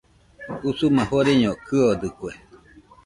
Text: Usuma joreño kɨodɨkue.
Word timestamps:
Usuma 0.69 1.01
joreño 1.09 1.51
kɨodɨkue. 1.65 2.31